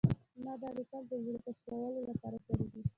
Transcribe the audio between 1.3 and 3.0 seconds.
تشولو لپاره کړي دي